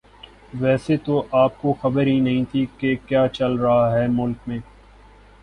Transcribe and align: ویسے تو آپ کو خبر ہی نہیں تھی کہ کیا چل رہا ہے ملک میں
ویسے 0.53 0.95
تو 0.97 1.21
آپ 1.33 1.61
کو 1.61 1.73
خبر 1.81 2.07
ہی 2.07 2.19
نہیں 2.19 2.45
تھی 2.51 2.65
کہ 2.77 2.95
کیا 3.05 3.27
چل 3.29 3.53
رہا 3.55 3.91
ہے 3.91 4.07
ملک 4.09 4.47
میں 4.47 4.59